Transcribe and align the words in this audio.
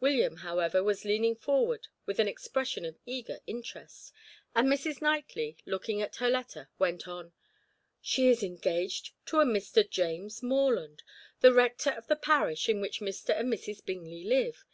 William, 0.00 0.36
however, 0.38 0.82
was 0.82 1.04
leaning 1.04 1.36
forward 1.36 1.88
with 2.06 2.18
an 2.18 2.26
expression 2.26 2.86
of 2.86 2.96
eager 3.04 3.40
interest, 3.46 4.10
and 4.54 4.68
Mrs. 4.68 5.02
Knightley, 5.02 5.58
looking 5.66 6.00
at 6.00 6.16
her 6.16 6.30
letter, 6.30 6.70
went 6.78 7.06
on: 7.06 7.34
"She 8.00 8.28
is 8.30 8.42
engaged 8.42 9.10
to 9.26 9.40
a 9.40 9.44
Mr. 9.44 9.86
James 9.86 10.42
Morland, 10.42 11.02
the 11.40 11.52
rector 11.52 11.90
of 11.90 12.06
the 12.06 12.16
parish 12.16 12.70
in 12.70 12.80
which 12.80 13.00
Mr. 13.02 13.38
and 13.38 13.52
Mrs. 13.52 13.84
Bingley 13.84 14.24
live. 14.24 14.64